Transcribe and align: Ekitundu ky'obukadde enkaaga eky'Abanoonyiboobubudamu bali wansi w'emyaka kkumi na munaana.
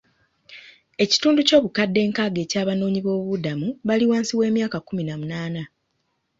Ekitundu 1.03 1.39
ky'obukadde 1.47 1.99
enkaaga 2.07 2.39
eky'Abanoonyiboobubudamu 2.43 3.67
bali 3.87 4.05
wansi 4.11 4.33
w'emyaka 4.39 4.77
kkumi 4.81 5.03
na 5.05 5.15
munaana. 5.19 5.63